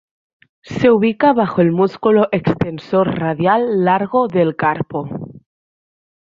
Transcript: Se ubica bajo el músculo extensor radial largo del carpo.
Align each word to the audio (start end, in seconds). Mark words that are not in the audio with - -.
Se 0.63 0.89
ubica 0.89 1.31
bajo 1.31 1.61
el 1.61 1.71
músculo 1.71 2.27
extensor 2.31 3.07
radial 3.19 3.85
largo 3.85 4.27
del 4.27 4.55
carpo. 4.55 5.07